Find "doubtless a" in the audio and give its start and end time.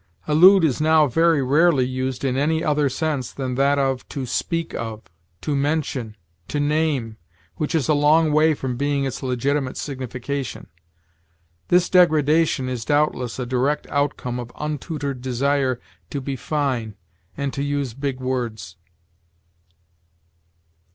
12.83-13.45